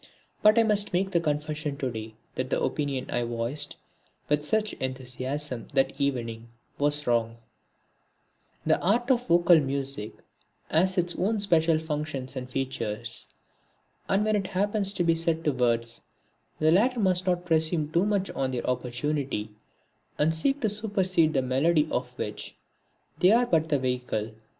[0.41, 3.77] But I must make the confession to day that the opinion I voiced
[4.29, 6.47] with such enthusiasm that evening
[6.79, 7.37] was wrong.
[8.65, 10.13] The art of vocal music
[10.71, 13.27] has its own special functions and features.
[14.09, 16.01] And when it happens to be set to words
[16.57, 19.51] the latter must not presume too much on their opportunity
[20.17, 22.55] and seek to supersede the melody of which
[23.19, 24.31] they are but the vehicle.